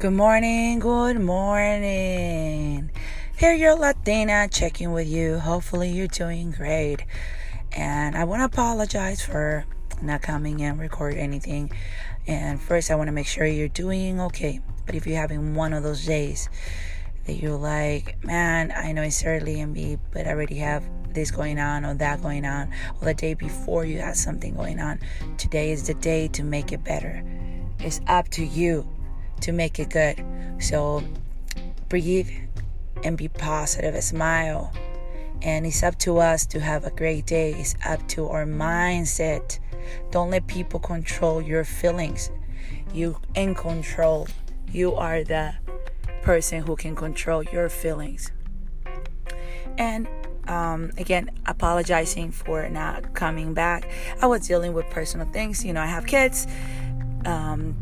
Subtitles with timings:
[0.00, 2.88] Good morning, good morning.
[3.36, 5.40] Here, your Latina checking with you.
[5.40, 7.04] Hopefully, you're doing great.
[7.72, 9.66] And I want to apologize for
[10.00, 11.72] not coming and record anything.
[12.28, 14.60] And first, I want to make sure you're doing okay.
[14.86, 16.48] But if you're having one of those days
[17.26, 21.32] that you're like, man, I know it's early and be, but I already have this
[21.32, 22.70] going on or that going on,
[23.00, 25.00] or the day before you had something going on,
[25.38, 27.24] today is the day to make it better.
[27.80, 28.88] It's up to you
[29.42, 30.24] to make it good.
[30.58, 31.02] So
[31.88, 32.30] breathe
[33.04, 34.72] and be positive, smile.
[35.42, 37.52] And it's up to us to have a great day.
[37.52, 39.58] It's up to our mindset.
[40.10, 42.30] Don't let people control your feelings.
[42.92, 44.26] You in control.
[44.70, 45.54] You are the
[46.22, 48.32] person who can control your feelings.
[49.78, 50.08] And
[50.48, 53.88] um, again, apologizing for not coming back.
[54.20, 55.64] I was dealing with personal things.
[55.64, 56.46] You know, I have kids.
[57.24, 57.78] Um,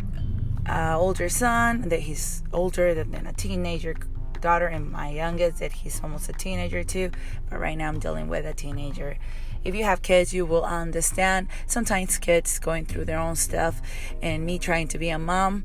[0.68, 3.94] uh, older son that he's older than a teenager
[4.40, 7.10] daughter and my youngest that he's almost a teenager too.
[7.48, 9.16] But right now i'm dealing with a teenager.
[9.64, 11.48] If you have kids you will understand.
[11.66, 13.80] Sometimes kids going through their own stuff
[14.22, 15.64] and me trying to be a mom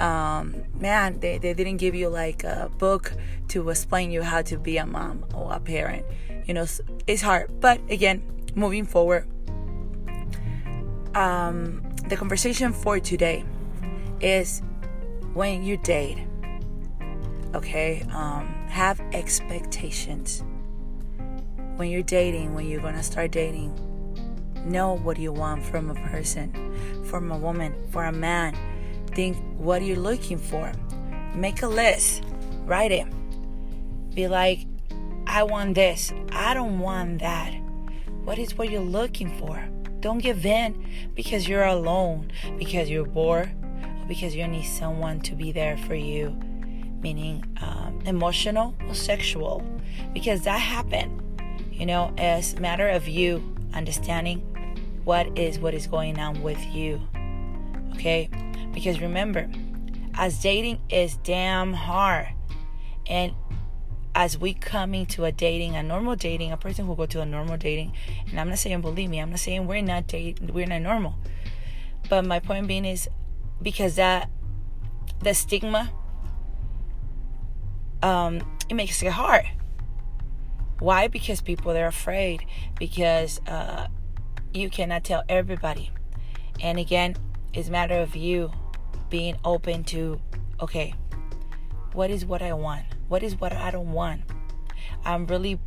[0.00, 3.12] um, man they, they didn't give you like a book
[3.48, 6.04] to explain you how to be a mom or a parent.
[6.46, 6.66] You know
[7.06, 7.60] it's hard.
[7.60, 8.22] But again
[8.54, 9.26] moving forward
[11.14, 13.44] um, the conversation for today
[14.22, 14.62] is
[15.34, 16.18] when you date,
[17.54, 20.44] okay, um, have expectations.
[21.76, 23.74] When you're dating, when you're gonna start dating,
[24.64, 28.56] know what you want from a person, from a woman, for a man.
[29.08, 30.72] Think what you're looking for.
[31.34, 32.22] Make a list,
[32.64, 33.06] write it.
[34.14, 34.66] Be like,
[35.26, 37.54] I want this, I don't want that.
[38.24, 39.66] What is what you're looking for?
[40.00, 43.50] Don't give in because you're alone, because you're bored,
[44.12, 46.38] because you need someone to be there for you,
[47.00, 49.62] meaning um, emotional or sexual,
[50.12, 51.18] because that happened.
[51.72, 54.40] You know, as matter of you understanding
[55.04, 57.00] what is what is going on with you.
[57.94, 58.28] Okay,
[58.74, 59.50] because remember,
[60.12, 62.28] as dating is damn hard,
[63.06, 63.32] and
[64.14, 67.24] as we coming to a dating, a normal dating, a person who go to a
[67.24, 67.94] normal dating,
[68.28, 71.14] and I'm not saying believe me, I'm not saying we're not date, we're not normal,
[72.10, 73.08] but my point being is
[73.62, 74.30] because that
[75.20, 75.90] the stigma
[78.02, 79.46] um it makes it hard.
[80.78, 81.06] Why?
[81.06, 82.44] Because people they're afraid
[82.78, 83.88] because uh
[84.52, 85.90] you cannot tell everybody.
[86.60, 87.16] And again
[87.54, 88.50] it's a matter of you
[89.10, 90.20] being open to
[90.60, 90.94] okay
[91.92, 92.84] what is what i want?
[93.08, 94.22] What is what i don't want?
[95.04, 95.58] I'm really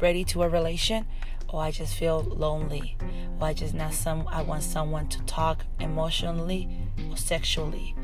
[0.00, 1.06] ready to a relation
[1.48, 2.96] or i just feel lonely
[3.40, 6.68] or i just not some i want someone to talk emotionally
[7.14, 7.94] sexually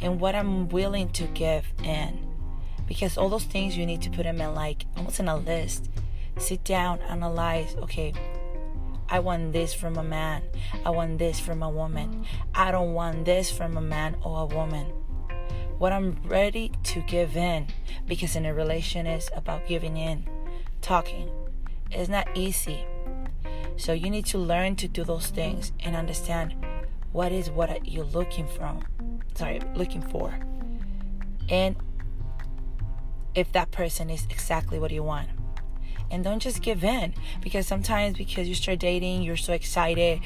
[0.00, 2.26] and what I'm willing to give in.
[2.86, 5.88] Because all those things you need to put them in like almost in a list.
[6.38, 8.12] Sit down, analyze, okay,
[9.08, 10.42] I want this from a man.
[10.84, 12.24] I want this from a woman.
[12.54, 14.86] I don't want this from a man or a woman.
[15.78, 17.66] What I'm ready to give in,
[18.06, 20.28] because in a relation is about giving in,
[20.80, 21.30] talking.
[21.90, 22.84] It's not easy.
[23.76, 26.54] So you need to learn to do those things and understand
[27.12, 28.84] what is what you're looking from
[29.34, 30.38] sorry looking for.
[31.48, 31.76] And
[33.34, 35.28] if that person is exactly what you want.
[36.10, 40.20] And don't just give in because sometimes because you start dating you're so excited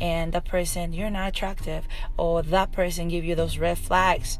[0.00, 1.86] and that person you're not attractive
[2.16, 4.38] or that person give you those red flags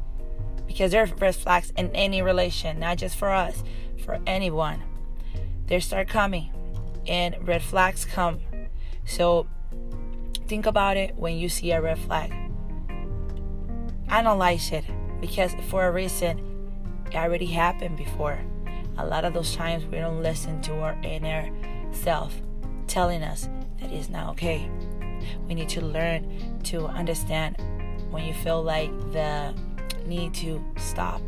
[0.65, 3.63] because there are red flags in any relation not just for us
[4.03, 4.81] for anyone.
[5.67, 6.51] They start coming
[7.07, 8.39] and red flags come.
[9.05, 9.47] So
[10.47, 12.33] Think about it when you see a red flag.
[14.07, 14.85] Analyze it
[15.19, 16.39] because for a reason
[17.11, 18.39] it already happened before.
[18.97, 21.51] A lot of those times we don't listen to our inner
[21.91, 22.33] self
[22.87, 23.49] telling us
[23.81, 24.69] that it's not okay.
[25.47, 27.57] We need to learn to understand
[28.09, 29.53] when you feel like the
[30.05, 31.21] need to stop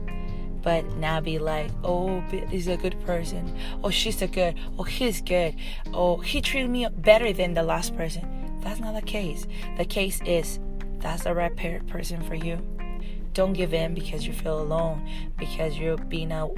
[0.62, 3.58] but now be like, oh, he's a good person.
[3.82, 4.56] Oh, she's a good.
[4.78, 5.56] Oh, he's good.
[5.94, 8.39] Oh, he treated me better than the last person.
[8.62, 9.48] That's not the case.
[9.78, 10.60] The case is
[11.00, 11.56] that's the right
[11.88, 12.60] person for you.
[13.34, 15.08] Don't give in because you feel alone,
[15.38, 16.54] because you're being out,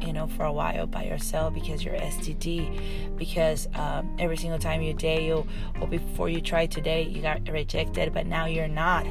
[0.00, 4.82] you know, for a while by yourself, because you're STD, because um, every single time
[4.82, 5.46] you date, or
[5.88, 9.06] before you try today, you got rejected, but now you're not.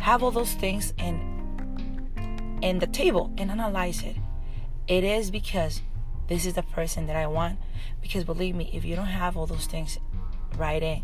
[0.00, 1.38] Have all those things in
[2.62, 4.16] in the table and analyze it.
[4.88, 5.82] It is because
[6.28, 7.58] this is the person that I want.
[8.02, 9.98] Because believe me, if you don't have all those things
[10.56, 11.02] right in,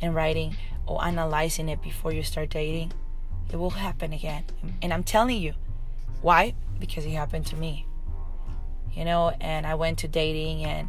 [0.00, 0.56] in writing
[0.86, 2.92] or analyzing it before you start dating,
[3.52, 4.44] it will happen again.
[4.82, 5.54] And I'm telling you,
[6.20, 6.54] why?
[6.78, 7.86] Because it happened to me.
[8.92, 10.88] You know, and I went to dating and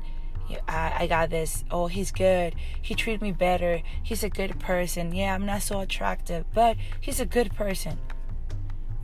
[0.68, 2.56] I, I got this, oh, he's good.
[2.82, 3.82] He treated me better.
[4.02, 5.14] He's a good person.
[5.14, 8.00] Yeah, I'm not so attractive, but he's a good person.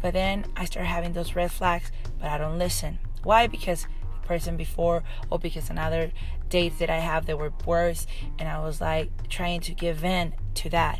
[0.01, 2.99] But then I start having those red flags, but I don't listen.
[3.23, 3.47] Why?
[3.47, 3.87] Because
[4.25, 6.12] person before, or because another
[6.50, 8.07] dates that I have that were worse,
[8.39, 11.00] and I was like trying to give in to that.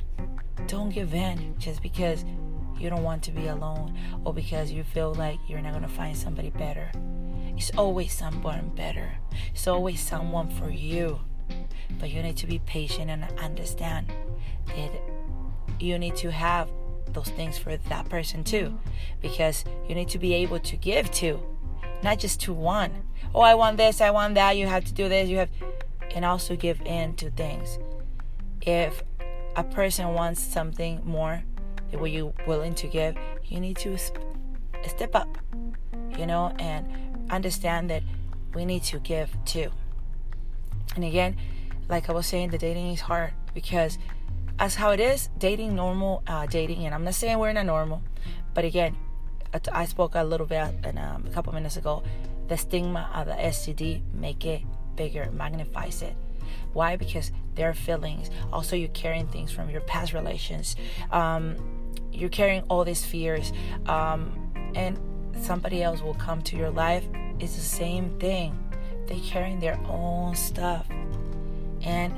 [0.68, 2.24] Don't give in just because
[2.78, 5.90] you don't want to be alone or because you feel like you're not going to
[5.90, 6.92] find somebody better.
[7.58, 9.14] It's always someone better.
[9.54, 11.20] It's always someone for you.
[12.00, 14.12] But you need to be patient and understand
[14.68, 14.92] that
[15.80, 16.70] you need to have
[17.14, 18.78] those things for that person too.
[19.22, 21.42] Because you need to be able to give to,
[22.06, 23.04] not just to one.
[23.34, 25.50] Oh, I want this, I want that, you have to do this, you have.
[26.16, 27.78] And also give in to things.
[28.62, 29.04] If
[29.58, 31.44] a person wants something more
[31.92, 35.38] than what you're willing to give, you need to step up,
[36.18, 36.88] you know, and
[37.30, 38.04] understand that
[38.54, 39.72] we need to give too.
[40.96, 41.36] And again,
[41.90, 43.98] like I was saying, the dating is hard because
[44.58, 48.02] as how it is, dating normal uh, dating, and I'm not saying we're not normal,
[48.54, 48.96] but again,
[49.72, 52.04] I spoke a little bit in, um, a couple minutes ago.
[52.48, 54.62] The stigma of the STD make it
[54.96, 56.16] bigger, magnifies it.
[56.74, 56.96] Why?
[56.96, 58.30] Because there are feelings.
[58.52, 60.76] Also, you're carrying things from your past relations.
[61.12, 61.56] Um,
[62.12, 63.52] you're carrying all these fears,
[63.88, 65.00] um, and
[65.42, 67.04] somebody else will come to your life,
[67.40, 68.58] it's the same thing.
[69.08, 70.88] They're carrying their own stuff.
[71.82, 72.14] And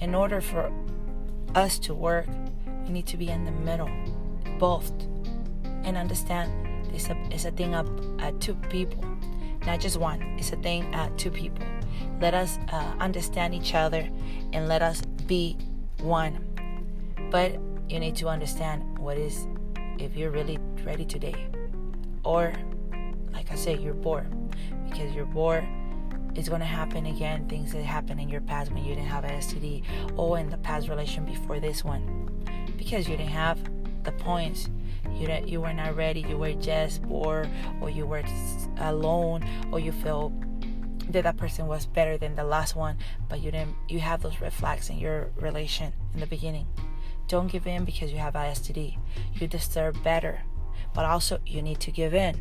[0.00, 0.72] in order for
[1.54, 2.26] us to work,
[2.84, 3.90] we need to be in the middle,
[4.58, 4.90] both,
[5.84, 6.52] and understand
[6.94, 7.88] it's a, it's a thing of
[8.20, 9.04] uh, two people,
[9.66, 10.22] not just one.
[10.38, 11.64] It's a thing at two people.
[12.20, 14.08] Let us uh, understand each other
[14.52, 15.56] and let us be
[15.98, 16.38] one.
[17.30, 17.58] But
[17.88, 19.46] you need to understand what is
[19.98, 21.46] if you're really ready today
[22.24, 22.52] or
[23.32, 24.26] like I said, you're bored
[24.88, 25.66] because you're bored.
[26.34, 27.48] It's gonna happen again.
[27.48, 29.82] Things that happened in your past when you didn't have a STD,
[30.16, 32.28] or in the past relation before this one,
[32.76, 33.58] because you didn't have
[34.04, 34.68] the points.
[35.12, 36.20] You didn't, you were not ready.
[36.20, 37.48] You were just bored,
[37.80, 38.22] or you were
[38.78, 40.32] alone, or you felt
[41.10, 42.96] that that person was better than the last one,
[43.28, 43.76] but you didn't.
[43.88, 46.66] You have those red flags in your relation in the beginning.
[47.28, 48.98] Don't give in because you have a STD.
[49.34, 50.40] You deserve better
[50.94, 52.40] but also you need to give in.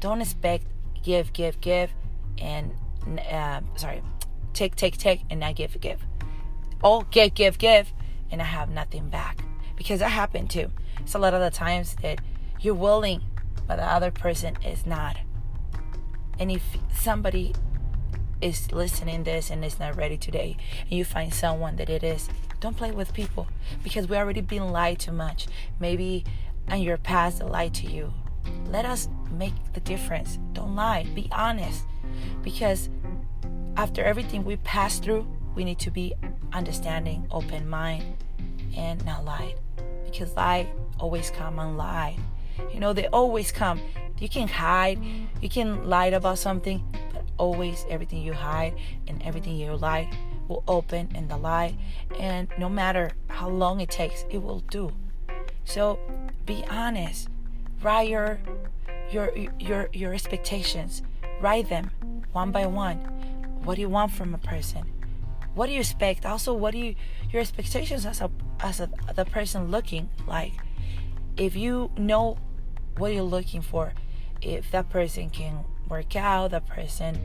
[0.00, 0.64] Don't expect
[1.02, 1.92] give, give, give,
[2.38, 2.72] and
[3.30, 4.02] uh, sorry,
[4.54, 6.00] take, take, take, and not give, give.
[6.82, 7.92] Oh, give, give, give,
[8.30, 9.40] and I have nothing back
[9.76, 10.70] because that happened too.
[11.00, 12.20] It's a lot of the times that
[12.60, 13.22] you're willing,
[13.66, 15.18] but the other person is not.
[16.38, 16.62] And if
[16.94, 17.54] somebody
[18.40, 22.28] is listening this and is not ready today, and you find someone that it is,
[22.60, 23.46] don't play with people
[23.82, 25.46] because we already been lied too much.
[25.78, 26.24] Maybe
[26.68, 28.12] and your past lied to you.
[28.66, 30.38] Let us make the difference.
[30.52, 31.04] Don't lie.
[31.14, 31.84] Be honest.
[32.42, 32.88] Because
[33.76, 36.14] after everything we pass through, we need to be
[36.52, 38.24] understanding, open mind,
[38.76, 39.54] and not lie.
[40.16, 40.66] Because lie
[40.98, 42.16] always come and lie.
[42.72, 43.82] You know, they always come.
[44.18, 44.98] You can hide,
[45.42, 46.82] you can lie about something,
[47.12, 48.72] but always everything you hide
[49.08, 50.10] and everything you lie
[50.48, 51.74] will open in the light.
[52.18, 54.90] And no matter how long it takes, it will do.
[55.66, 55.98] So
[56.46, 57.28] be honest.
[57.82, 58.40] Write your
[59.10, 61.02] your your your expectations.
[61.42, 61.90] Write them
[62.32, 62.96] one by one.
[63.64, 64.95] What do you want from a person?
[65.56, 66.26] What do you expect?
[66.26, 66.94] Also, what do you
[67.32, 70.52] your expectations as a as a, the person looking like?
[71.38, 72.36] If you know
[72.98, 73.94] what you're looking for,
[74.42, 77.18] if that person can work out, that person,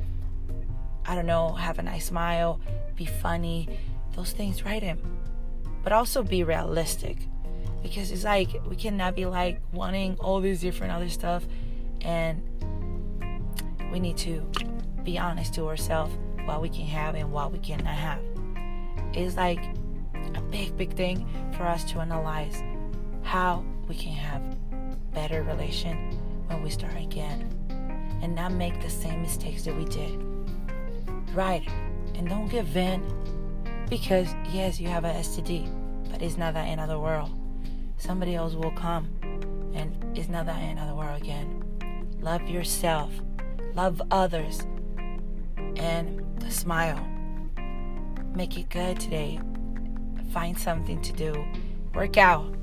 [1.05, 2.61] I don't know, have a nice smile,
[2.95, 3.67] be funny,
[4.15, 5.00] those things, write him
[5.83, 7.17] But also be realistic
[7.83, 11.43] because it's like we cannot be like wanting all these different other stuff
[12.00, 12.41] and
[13.91, 14.50] we need to
[15.03, 18.19] be honest to ourselves what we can have and what we cannot have.
[19.13, 19.63] It's like
[20.36, 22.63] a big big thing for us to analyze
[23.24, 24.41] how we can have
[25.13, 26.17] better relation
[26.48, 27.50] when we start again
[28.21, 30.17] and not make the same mistakes that we did.
[31.33, 31.67] Right
[32.15, 33.01] and don't give in
[33.89, 35.67] because yes you have a std
[36.12, 37.31] but it's not that end of the world.
[37.98, 39.10] Somebody else will come
[39.74, 41.63] and it's not the end of the world again.
[42.21, 43.12] Love yourself,
[43.74, 44.62] love others,
[45.77, 47.05] and smile.
[48.33, 49.39] Make it good today.
[50.31, 51.45] Find something to do.
[51.93, 52.55] Work out.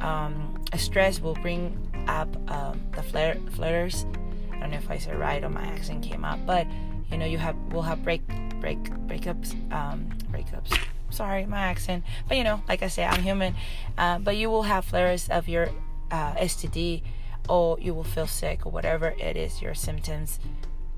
[0.00, 1.78] Um, stress will bring
[2.08, 4.04] up um, the flare, flares.
[4.52, 6.66] I don't know if I said right or my accent came up, but
[7.10, 8.26] you know you have we'll have break
[8.60, 10.76] break breakups um, breakups
[11.10, 13.54] sorry my accent but you know like i say i'm human
[13.98, 15.68] uh, but you will have flares of your
[16.10, 17.02] uh, STD
[17.48, 20.40] or you will feel sick or whatever it is your symptoms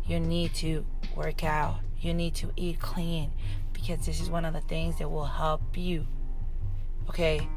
[0.07, 0.85] you need to
[1.15, 1.81] work out.
[2.01, 3.33] You need to eat clean
[3.73, 6.07] because this is one of the things that will help you.
[7.09, 7.49] Okay?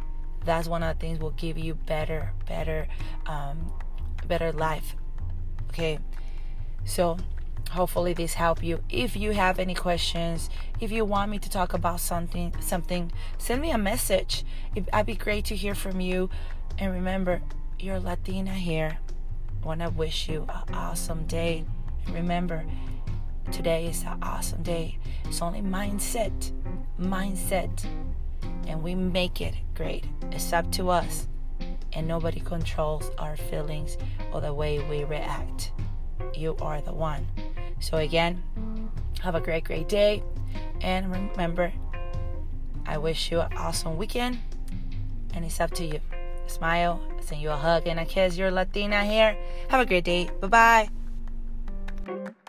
[0.46, 2.88] That's one of the things will give you better better
[3.25, 3.72] um,
[4.27, 4.96] better life.
[5.70, 6.00] Okay?
[6.86, 7.18] So
[7.72, 8.82] hopefully this help you.
[8.89, 13.62] If you have any questions if you want me to talk about something something send
[13.62, 14.44] me a message.
[14.75, 16.29] It, i'd be great to hear from you.
[16.79, 17.41] And remember
[17.79, 18.98] you're latina here.
[19.62, 21.65] I want to wish you an awesome day
[22.13, 22.66] remember
[23.51, 26.51] today is an awesome day it's only mindset
[27.00, 27.86] mindset
[28.68, 31.28] and we make it great it's up to us
[31.94, 33.98] and nobody controls our feelings
[34.32, 35.72] or the way we react
[36.36, 37.25] you are the one
[37.80, 38.44] so, again,
[39.22, 40.24] have a great, great day.
[40.82, 41.72] And remember,
[42.86, 44.39] I wish you an awesome weekend.
[45.34, 46.00] And it's up to you.
[46.48, 48.38] Smile, send you a hug and a kiss.
[48.38, 49.38] You're Latina here.
[49.70, 50.30] Have a great day.
[50.42, 50.99] Bye bye.
[52.10, 52.36] Thank